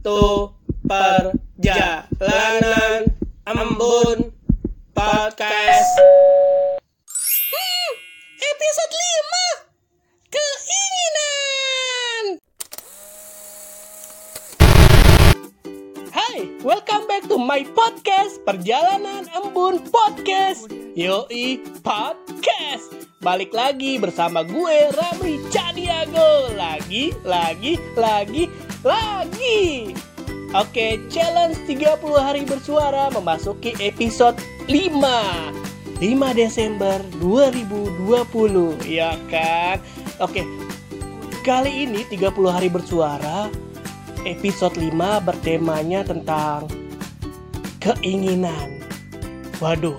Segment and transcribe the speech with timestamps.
[0.00, 0.48] to
[0.88, 1.92] perjalanan.
[3.44, 4.32] Embun
[4.96, 5.92] podcast.
[7.52, 7.92] Hmm,
[8.40, 12.24] episode 5 Keinginan.
[16.08, 20.72] Hai, welcome back to my podcast Perjalanan Embun Podcast.
[20.96, 22.88] Yoi Podcast.
[23.20, 26.56] Balik lagi bersama gue Ramli Caniago.
[26.56, 28.48] Lagi, lagi, lagi,
[28.84, 29.92] lagi
[30.50, 34.34] Oke, challenge 30 hari bersuara memasuki episode
[34.66, 36.02] 5 5
[36.34, 39.78] Desember 2020 Ya kan?
[40.18, 40.42] Oke,
[41.46, 43.46] kali ini 30 hari bersuara
[44.26, 44.90] episode 5
[45.24, 46.68] bertemanya tentang
[47.80, 48.84] keinginan.
[49.60, 49.96] Waduh,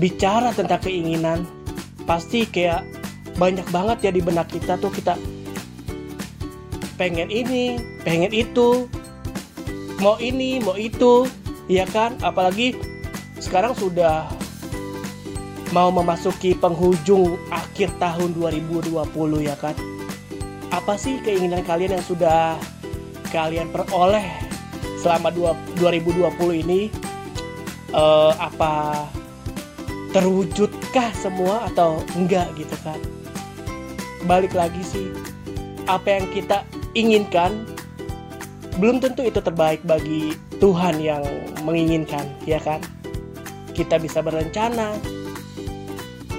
[0.00, 1.44] bicara tentang keinginan,
[2.08, 2.84] pasti kayak
[3.36, 5.14] banyak banget ya di benak kita tuh kita
[6.98, 8.90] pengen ini, pengen itu,
[10.02, 11.30] mau ini, mau itu,
[11.70, 12.18] ya kan?
[12.20, 12.74] Apalagi
[13.38, 14.26] sekarang sudah
[15.70, 18.98] mau memasuki penghujung akhir tahun 2020
[19.46, 19.78] ya kan?
[20.74, 22.58] Apa sih keinginan kalian yang sudah
[23.30, 24.26] kalian peroleh
[24.98, 26.90] selama dua, 2020 ini
[27.94, 29.06] eh, apa
[30.10, 32.96] terwujudkah semua atau enggak gitu kan
[34.24, 35.12] balik lagi sih
[35.84, 36.64] apa yang kita
[36.98, 37.62] inginkan
[38.82, 41.22] belum tentu itu terbaik bagi Tuhan yang
[41.62, 42.82] menginginkan ya kan?
[43.74, 44.98] Kita bisa berencana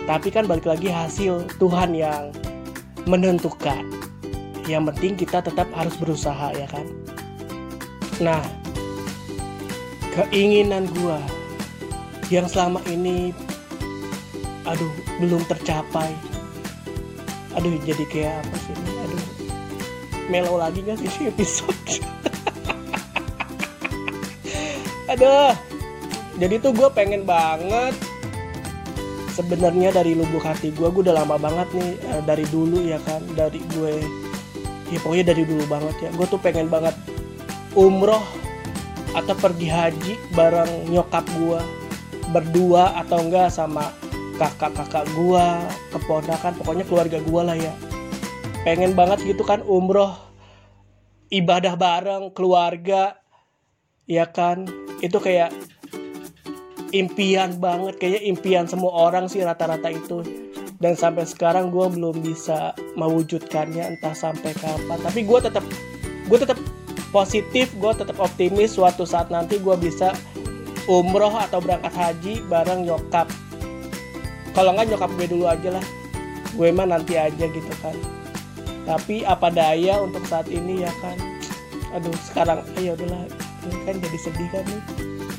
[0.09, 2.33] tapi kan balik lagi hasil Tuhan yang
[3.05, 3.85] menentukan.
[4.65, 6.85] Yang penting kita tetap harus berusaha ya kan?
[8.19, 8.43] Nah
[10.17, 11.21] keinginan gua
[12.33, 13.31] yang selama ini
[14.65, 14.91] aduh
[15.23, 16.11] belum tercapai.
[17.57, 18.57] Aduh jadi kayak apa
[20.29, 22.05] melo lagi gak sih episode.
[25.09, 25.57] Aduh.
[26.39, 27.91] Jadi tuh gue pengen banget
[29.35, 33.19] sebenarnya dari lubuk hati gue gue udah lama banget nih eh, dari dulu ya kan
[33.35, 33.99] dari gue
[34.87, 36.09] ya pokoknya dari dulu banget ya.
[36.15, 36.95] Gue tuh pengen banget
[37.75, 38.23] umroh
[39.11, 41.59] atau pergi haji bareng nyokap gue
[42.31, 43.91] berdua atau enggak sama
[44.39, 45.45] kakak-kakak gue
[45.91, 47.73] keponakan pokoknya keluarga gue lah ya.
[48.63, 50.28] Pengen banget gitu kan umroh
[51.29, 53.17] ibadah bareng keluarga
[54.09, 54.65] ya kan?
[54.99, 55.53] Itu kayak
[56.89, 60.25] impian banget kayaknya impian semua orang sih rata-rata itu.
[60.79, 64.99] Dan sampai sekarang gue belum bisa mewujudkannya entah sampai kapan.
[64.99, 65.65] Tapi gue tetap
[66.29, 66.59] gue tetap
[67.09, 70.13] positif gue tetap optimis suatu saat nanti gue bisa
[70.85, 73.29] umroh atau berangkat haji bareng nyokap.
[74.57, 75.85] Kalau nggak nyokap gue dulu aja lah.
[76.57, 78.18] Gue mah nanti aja gitu kan
[78.89, 81.13] tapi apa daya untuk saat ini ya kan?
[81.93, 83.29] Aduh sekarang ayo udahlah.
[83.69, 84.81] Ini kan jadi sedih kan nih.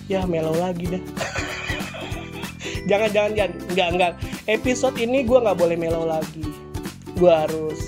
[0.06, 1.02] Ya melo lagi dah.
[2.88, 3.52] Jangan jangan jangan.
[3.70, 4.12] Enggak enggak.
[4.48, 6.46] Episode ini gue nggak boleh melo lagi.
[7.18, 7.78] Gue harus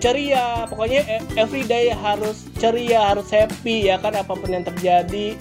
[0.00, 0.64] ceria.
[0.64, 4.16] Pokoknya e- everyday harus ceria harus happy ya kan?
[4.16, 5.36] Apa pun yang terjadi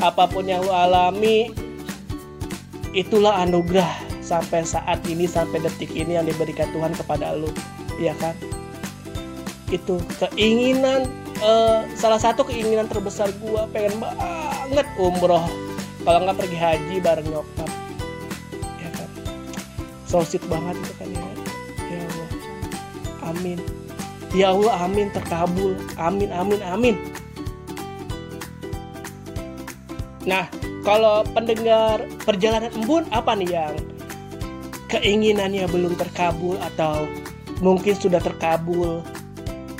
[0.00, 1.48] apa pun yang lu alami
[2.92, 3.88] itulah anugerah
[4.20, 7.48] sampai saat ini sampai detik ini yang diberikan Tuhan kepada lu
[7.96, 8.36] ya kan
[9.74, 11.10] itu keinginan
[11.42, 15.46] eh, salah satu keinginan terbesar gua pengen banget umroh.
[16.06, 17.70] Kalau nggak pergi haji bareng nyokap.
[18.78, 19.08] Ya kan?
[20.06, 21.26] So banget itu kan ya
[21.90, 22.30] ya Allah.
[23.34, 23.58] Amin.
[24.30, 25.06] Ya Allah amin.
[25.10, 25.74] Terkabul.
[25.98, 26.96] Amin amin amin.
[30.26, 30.46] Nah
[30.86, 33.74] kalau pendengar perjalanan embun apa nih yang
[34.86, 37.10] keinginannya belum terkabul atau
[37.58, 39.02] mungkin sudah terkabul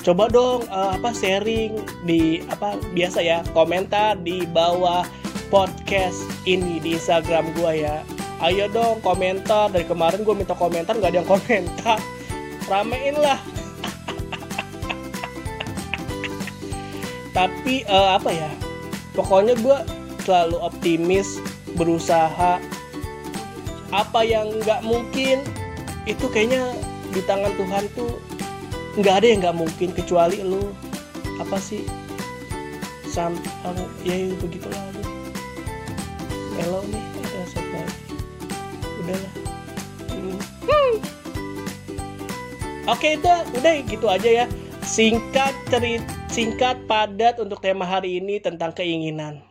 [0.07, 5.03] coba dong eh, apa sharing di apa biasa ya komentar di bawah
[5.51, 8.07] podcast ini di Instagram gua ya.
[8.39, 9.67] Ayo dong komentar.
[9.75, 11.99] Dari kemarin gue minta komentar nggak ada yang komentar.
[12.71, 13.41] Ramein lah.
[17.37, 18.51] Tapi eh, apa ya
[19.19, 19.79] pokoknya gue
[20.23, 21.43] selalu optimis
[21.75, 22.63] berusaha.
[23.91, 25.43] Apa yang nggak mungkin
[26.07, 26.79] itu kayaknya
[27.11, 28.23] di tangan Tuhan tuh
[28.97, 30.73] nggak ada yang nggak mungkin kecuali lu
[31.37, 31.85] apa sih
[33.07, 35.03] sam anu, ya ya, begitulah lu
[36.57, 38.15] melo nih ada satu lagi
[39.05, 39.35] udahlah
[40.67, 40.97] Hmm.
[42.89, 44.47] oke itu udah gitu aja ya
[44.81, 46.01] singkat cerit
[46.33, 49.45] singkat padat untuk tema hari ini tentang keinginan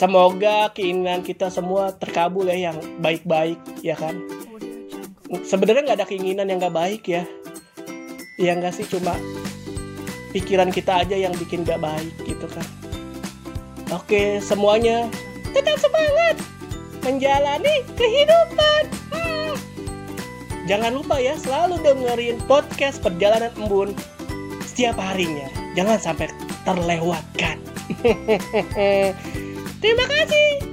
[0.00, 4.16] Semoga keinginan kita semua terkabul ya yang baik-baik ya kan.
[5.44, 7.28] Sebenarnya nggak ada keinginan yang nggak baik ya.
[8.40, 8.88] Ya nggak sih?
[8.88, 9.20] Cuma
[10.32, 12.64] pikiran kita aja yang bikin gak baik gitu kan.
[13.90, 15.10] Oke semuanya
[15.50, 16.38] tetap semangat
[17.02, 18.82] menjalani kehidupan.
[19.10, 19.54] Hmm.
[20.70, 23.90] jangan lupa ya selalu dengerin podcast perjalanan embun
[24.62, 25.50] setiap harinya.
[25.74, 26.30] Jangan sampai
[26.62, 27.58] terlewatkan.
[29.82, 30.69] Terima kasih